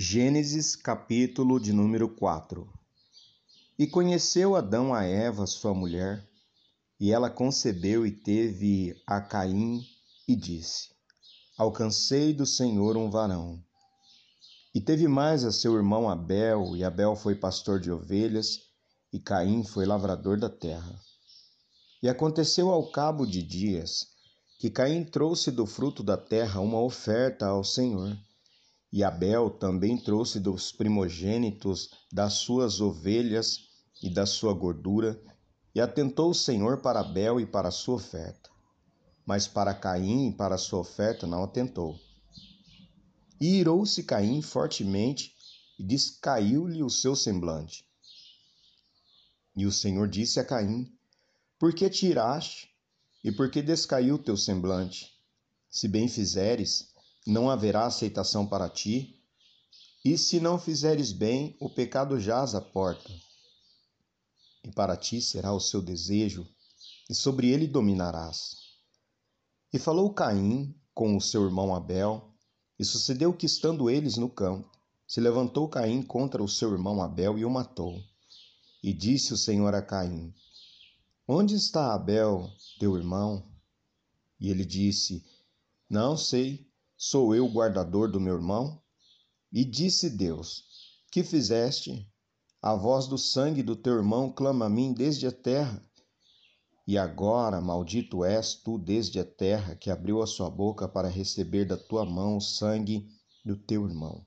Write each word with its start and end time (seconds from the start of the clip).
Gênesis 0.00 0.76
capítulo 0.76 1.58
de 1.58 1.72
número 1.72 2.08
4 2.08 2.72
E 3.76 3.84
conheceu 3.84 4.54
Adão 4.54 4.94
a 4.94 5.02
Eva, 5.02 5.44
sua 5.44 5.74
mulher, 5.74 6.24
e 7.00 7.10
ela 7.10 7.28
concebeu 7.28 8.06
e 8.06 8.12
teve 8.12 8.94
a 9.04 9.20
Caim 9.20 9.84
e 10.28 10.36
disse: 10.36 10.90
Alcancei 11.58 12.32
do 12.32 12.46
Senhor 12.46 12.96
um 12.96 13.10
varão. 13.10 13.60
E 14.72 14.80
teve 14.80 15.08
mais 15.08 15.42
a 15.42 15.50
seu 15.50 15.74
irmão 15.74 16.08
Abel, 16.08 16.76
e 16.76 16.84
Abel 16.84 17.16
foi 17.16 17.34
pastor 17.34 17.80
de 17.80 17.90
ovelhas, 17.90 18.60
e 19.12 19.18
Caim 19.18 19.64
foi 19.64 19.84
lavrador 19.84 20.38
da 20.38 20.48
terra. 20.48 20.96
E 22.00 22.08
aconteceu 22.08 22.70
ao 22.70 22.88
cabo 22.92 23.26
de 23.26 23.42
dias 23.42 24.06
que 24.60 24.70
Caim 24.70 25.02
trouxe 25.02 25.50
do 25.50 25.66
fruto 25.66 26.04
da 26.04 26.16
terra 26.16 26.60
uma 26.60 26.80
oferta 26.80 27.46
ao 27.46 27.64
Senhor. 27.64 28.16
E 28.90 29.04
Abel 29.04 29.50
também 29.50 29.98
trouxe 29.98 30.40
dos 30.40 30.72
primogênitos 30.72 31.90
das 32.10 32.34
suas 32.34 32.80
ovelhas 32.80 33.68
e 34.02 34.08
da 34.08 34.24
sua 34.24 34.54
gordura, 34.54 35.20
e 35.74 35.80
atentou 35.80 36.30
o 36.30 36.34
Senhor 36.34 36.80
para 36.80 37.00
Abel 37.00 37.38
e 37.38 37.46
para 37.46 37.68
a 37.68 37.72
sua 37.72 37.96
oferta. 37.96 38.50
Mas 39.26 39.46
para 39.46 39.74
Caim 39.74 40.30
e 40.30 40.32
para 40.34 40.54
a 40.54 40.58
sua 40.58 40.80
oferta 40.80 41.26
não 41.26 41.44
atentou. 41.44 41.98
E 43.40 43.56
irou-se 43.56 44.02
Caim 44.02 44.40
fortemente 44.40 45.34
e 45.78 45.84
descaiu-lhe 45.84 46.82
o 46.82 46.90
seu 46.90 47.14
semblante. 47.14 47.84
E 49.54 49.66
o 49.66 49.72
Senhor 49.72 50.08
disse 50.08 50.40
a 50.40 50.44
Caim: 50.44 50.90
Por 51.58 51.74
que 51.74 51.90
tiraste 51.90 52.70
e 53.22 53.30
por 53.30 53.50
que 53.50 53.60
descaiu 53.60 54.18
teu 54.18 54.36
semblante? 54.36 55.12
Se 55.70 55.86
bem 55.86 56.08
fizeres, 56.08 56.94
não 57.28 57.50
haverá 57.50 57.84
aceitação 57.86 58.46
para 58.46 58.68
ti. 58.68 59.22
E 60.04 60.16
se 60.16 60.40
não 60.40 60.58
fizeres 60.58 61.12
bem, 61.12 61.56
o 61.60 61.68
pecado 61.68 62.18
jaz 62.18 62.54
à 62.54 62.60
porta. 62.60 63.12
E 64.64 64.70
para 64.72 64.96
ti 64.96 65.20
será 65.20 65.52
o 65.52 65.60
seu 65.60 65.82
desejo, 65.82 66.48
e 67.08 67.14
sobre 67.14 67.50
ele 67.50 67.66
dominarás. 67.66 68.56
E 69.72 69.78
falou 69.78 70.12
Caim 70.14 70.74
com 70.94 71.16
o 71.16 71.20
seu 71.20 71.44
irmão 71.44 71.74
Abel, 71.74 72.32
e 72.78 72.84
sucedeu 72.84 73.34
que, 73.34 73.46
estando 73.46 73.90
eles 73.90 74.16
no 74.16 74.30
campo, 74.30 74.70
se 75.06 75.20
levantou 75.20 75.68
Caim 75.68 76.02
contra 76.02 76.42
o 76.42 76.48
seu 76.48 76.72
irmão 76.72 77.02
Abel 77.02 77.38
e 77.38 77.44
o 77.44 77.50
matou. 77.50 78.02
E 78.82 78.92
disse 78.92 79.34
o 79.34 79.36
Senhor 79.36 79.74
a 79.74 79.82
Caim: 79.82 80.32
Onde 81.26 81.54
está 81.54 81.92
Abel, 81.94 82.50
teu 82.78 82.96
irmão? 82.96 83.46
E 84.40 84.48
ele 84.50 84.64
disse: 84.64 85.24
Não 85.90 86.16
sei. 86.16 86.67
Sou 87.00 87.32
eu 87.32 87.46
o 87.46 87.52
guardador 87.52 88.10
do 88.10 88.18
meu 88.18 88.34
irmão? 88.34 88.82
E 89.52 89.64
disse 89.64 90.10
Deus: 90.10 90.64
Que 91.12 91.22
fizeste? 91.22 92.10
A 92.60 92.74
voz 92.74 93.06
do 93.06 93.16
sangue 93.16 93.62
do 93.62 93.76
teu 93.76 93.94
irmão 93.94 94.32
clama 94.32 94.66
a 94.66 94.68
mim 94.68 94.92
desde 94.92 95.24
a 95.24 95.30
terra. 95.30 95.80
E 96.84 96.98
agora, 96.98 97.60
maldito 97.60 98.24
és 98.24 98.54
tu 98.54 98.76
desde 98.76 99.20
a 99.20 99.24
terra, 99.24 99.76
que 99.76 99.92
abriu 99.92 100.20
a 100.20 100.26
sua 100.26 100.50
boca 100.50 100.88
para 100.88 101.06
receber 101.06 101.64
da 101.66 101.76
tua 101.76 102.04
mão 102.04 102.36
o 102.36 102.40
sangue 102.40 103.08
do 103.44 103.56
teu 103.56 103.86
irmão. 103.86 104.26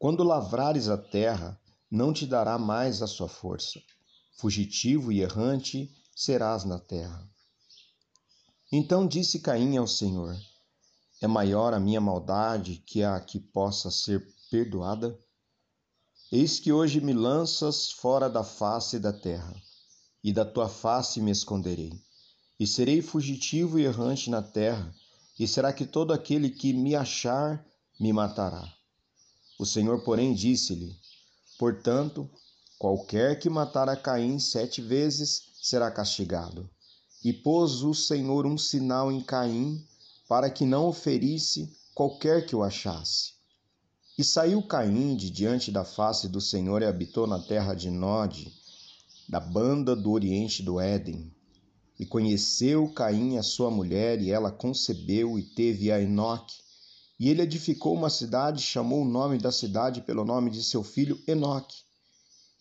Quando 0.00 0.24
lavrares 0.24 0.88
a 0.88 0.98
terra, 0.98 1.60
não 1.88 2.12
te 2.12 2.26
dará 2.26 2.58
mais 2.58 3.02
a 3.02 3.06
sua 3.06 3.28
força. 3.28 3.80
Fugitivo 4.32 5.12
e 5.12 5.20
errante 5.20 5.88
serás 6.12 6.64
na 6.64 6.80
terra. 6.80 7.24
Então 8.72 9.06
disse 9.06 9.38
Caim 9.38 9.76
ao 9.76 9.86
Senhor: 9.86 10.36
é 11.20 11.26
maior 11.26 11.74
a 11.74 11.80
minha 11.80 12.00
maldade 12.00 12.82
que 12.86 13.02
a 13.02 13.18
que 13.20 13.40
possa 13.40 13.90
ser 13.90 14.24
perdoada? 14.50 15.18
Eis 16.30 16.60
que 16.60 16.72
hoje 16.72 17.00
me 17.00 17.12
lanças 17.12 17.90
fora 17.90 18.28
da 18.28 18.44
face 18.44 18.98
da 18.98 19.12
terra, 19.12 19.54
e 20.22 20.32
da 20.32 20.44
tua 20.44 20.68
face 20.68 21.20
me 21.20 21.30
esconderei, 21.30 21.92
e 22.60 22.66
serei 22.66 23.02
fugitivo 23.02 23.78
e 23.78 23.84
errante 23.84 24.30
na 24.30 24.42
terra, 24.42 24.94
e 25.38 25.46
será 25.46 25.72
que 25.72 25.86
todo 25.86 26.12
aquele 26.12 26.50
que 26.50 26.72
me 26.72 26.94
achar 26.94 27.64
me 27.98 28.12
matará? 28.12 28.72
O 29.58 29.66
Senhor, 29.66 30.02
porém, 30.04 30.34
disse-lhe: 30.34 30.96
Portanto, 31.58 32.30
qualquer 32.78 33.40
que 33.40 33.50
matar 33.50 33.88
a 33.88 33.96
Caim 33.96 34.38
sete 34.38 34.80
vezes 34.80 35.50
será 35.60 35.90
castigado. 35.90 36.70
E 37.24 37.32
pôs 37.32 37.82
o 37.82 37.92
Senhor 37.92 38.46
um 38.46 38.56
sinal 38.56 39.10
em 39.10 39.20
Caim 39.20 39.84
para 40.28 40.50
que 40.50 40.66
não 40.66 40.88
o 40.88 40.92
ferisse 40.92 41.74
qualquer 41.94 42.46
que 42.46 42.54
o 42.54 42.62
achasse. 42.62 43.32
E 44.18 44.22
saiu 44.22 44.62
Caim 44.62 45.16
de 45.16 45.30
diante 45.30 45.72
da 45.72 45.84
face 45.84 46.28
do 46.28 46.40
Senhor 46.40 46.82
e 46.82 46.84
habitou 46.84 47.26
na 47.26 47.38
terra 47.38 47.72
de 47.72 47.90
Nod, 47.90 48.52
da 49.28 49.40
banda 49.40 49.96
do 49.96 50.10
oriente 50.10 50.62
do 50.62 50.78
Éden. 50.78 51.32
E 51.98 52.04
conheceu 52.04 52.92
Caim 52.92 53.38
a 53.38 53.42
sua 53.42 53.70
mulher, 53.70 54.20
e 54.20 54.30
ela 54.30 54.52
concebeu 54.52 55.38
e 55.38 55.42
teve 55.42 55.90
a 55.90 56.00
Enoque. 56.00 56.56
E 57.18 57.28
ele 57.28 57.42
edificou 57.42 57.94
uma 57.94 58.10
cidade, 58.10 58.62
chamou 58.62 59.02
o 59.02 59.08
nome 59.08 59.38
da 59.38 59.50
cidade 59.50 60.02
pelo 60.02 60.24
nome 60.24 60.50
de 60.50 60.62
seu 60.62 60.84
filho 60.84 61.20
Enoque. 61.26 61.78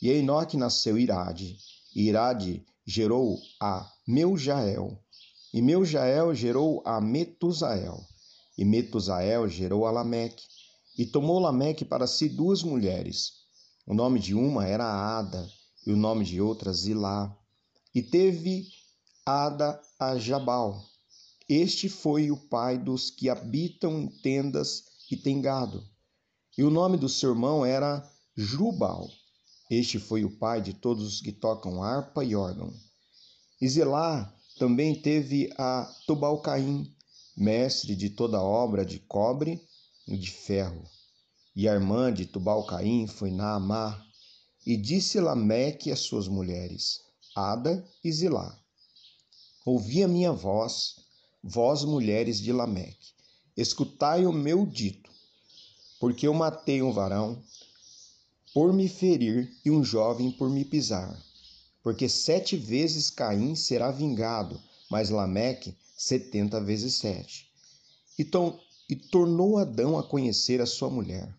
E 0.00 0.10
Enoque 0.10 0.56
nasceu 0.56 0.98
Irade, 0.98 1.58
e 1.94 2.08
Irade 2.08 2.64
gerou 2.86 3.40
a 3.60 3.90
Meujael, 4.06 5.02
e 5.56 5.62
Meujael 5.62 6.34
gerou 6.34 6.82
a 6.84 7.00
Metusael, 7.00 8.06
e 8.58 8.62
Metusael 8.62 9.48
gerou 9.48 9.86
a 9.86 9.90
Lameque, 9.90 10.44
e 10.98 11.06
tomou 11.06 11.38
Lameque 11.38 11.82
para 11.82 12.06
si 12.06 12.28
duas 12.28 12.62
mulheres. 12.62 13.32
O 13.86 13.94
nome 13.94 14.20
de 14.20 14.34
uma 14.34 14.66
era 14.66 14.84
Ada, 14.84 15.48
e 15.86 15.92
o 15.92 15.96
nome 15.96 16.26
de 16.26 16.42
outra 16.42 16.74
Zilá. 16.74 17.34
E 17.94 18.02
teve 18.02 18.68
Ada 19.24 19.80
a 19.98 20.18
Jabal. 20.18 20.84
Este 21.48 21.88
foi 21.88 22.30
o 22.30 22.36
pai 22.36 22.76
dos 22.76 23.08
que 23.08 23.30
habitam 23.30 23.98
em 23.98 24.08
tendas 24.08 24.84
e 25.10 25.16
têm 25.16 25.40
gado. 25.40 25.82
E 26.58 26.64
o 26.64 26.70
nome 26.70 26.98
do 26.98 27.08
seu 27.08 27.30
irmão 27.30 27.64
era 27.64 28.06
Jubal. 28.36 29.08
Este 29.70 29.98
foi 29.98 30.22
o 30.22 30.36
pai 30.36 30.60
de 30.60 30.74
todos 30.74 31.14
os 31.14 31.20
que 31.22 31.32
tocam 31.32 31.82
harpa 31.82 32.22
e 32.22 32.36
órgão. 32.36 32.70
E 33.58 33.66
Zilá 33.66 34.35
também 34.58 34.94
teve 34.94 35.52
a 35.58 35.84
Tubalcaim, 36.06 36.90
mestre 37.36 37.94
de 37.94 38.08
toda 38.08 38.42
obra 38.42 38.84
de 38.86 38.98
cobre 38.98 39.60
e 40.08 40.16
de 40.16 40.30
ferro. 40.30 40.82
E 41.54 41.68
a 41.68 41.74
irmã 41.74 42.12
de 42.12 42.24
Tubalcaim 42.24 43.06
foi 43.06 43.30
Naamá, 43.30 44.02
e 44.64 44.76
disse 44.76 45.20
Lameque 45.20 45.92
às 45.92 46.00
suas 46.00 46.26
mulheres, 46.26 47.00
Ada 47.34 47.86
e 48.02 48.10
Zilá: 48.10 48.58
Ouvi 49.64 50.02
a 50.02 50.08
minha 50.08 50.32
voz, 50.32 50.96
vós 51.42 51.84
mulheres 51.84 52.40
de 52.40 52.52
Lameque, 52.52 53.12
escutai 53.56 54.26
o 54.26 54.32
meu 54.32 54.64
dito, 54.64 55.10
porque 56.00 56.26
eu 56.26 56.32
matei 56.34 56.82
um 56.82 56.92
varão 56.92 57.42
por 58.54 58.72
me 58.72 58.88
ferir 58.88 59.54
e 59.64 59.70
um 59.70 59.84
jovem 59.84 60.30
por 60.30 60.48
me 60.48 60.64
pisar 60.64 61.25
porque 61.86 62.08
sete 62.08 62.56
vezes 62.56 63.10
Caim 63.10 63.54
será 63.54 63.92
vingado, 63.92 64.60
mas 64.90 65.08
Lameque 65.08 65.72
setenta 65.96 66.60
vezes 66.60 66.94
sete. 66.94 67.48
Então, 68.18 68.58
e 68.90 68.96
tornou 68.96 69.56
Adão 69.56 69.96
a 69.96 70.02
conhecer 70.02 70.60
a 70.60 70.66
sua 70.66 70.90
mulher. 70.90 71.32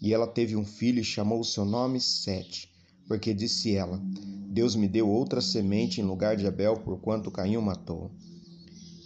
E 0.00 0.14
ela 0.14 0.28
teve 0.28 0.54
um 0.54 0.64
filho 0.64 1.00
e 1.00 1.04
chamou 1.04 1.40
o 1.40 1.44
seu 1.44 1.64
nome 1.64 2.00
Sete, 2.00 2.72
porque 3.08 3.34
disse 3.34 3.74
ela: 3.74 4.00
Deus 4.48 4.76
me 4.76 4.86
deu 4.86 5.08
outra 5.08 5.40
semente 5.40 6.00
em 6.00 6.04
lugar 6.04 6.36
de 6.36 6.46
Abel, 6.46 6.76
porquanto 6.76 7.28
Caim 7.28 7.56
o 7.56 7.62
matou. 7.62 8.12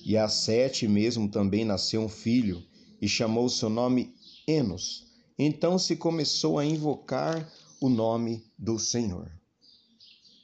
E 0.04 0.14
a 0.18 0.28
Sete 0.28 0.86
mesmo 0.86 1.26
também 1.26 1.64
nasceu 1.64 2.02
um 2.02 2.08
filho, 2.08 2.62
e 3.00 3.08
chamou 3.08 3.46
o 3.46 3.50
seu 3.50 3.70
nome 3.70 4.14
Enos. 4.46 5.06
Então 5.38 5.78
se 5.78 5.96
começou 5.96 6.58
a 6.58 6.66
invocar 6.66 7.50
o 7.80 7.88
nome 7.88 8.44
do 8.58 8.78
Senhor. 8.78 9.40